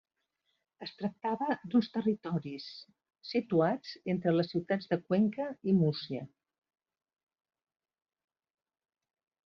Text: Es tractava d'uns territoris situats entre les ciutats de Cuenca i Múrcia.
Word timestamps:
Es 0.85 0.93
tractava 1.01 1.49
d'uns 1.73 1.89
territoris 1.97 2.65
situats 3.33 3.93
entre 4.15 4.33
les 4.37 4.49
ciutats 4.55 4.91
de 4.95 4.99
Cuenca 5.05 5.49
i 5.71 5.79
Múrcia. 5.83 6.27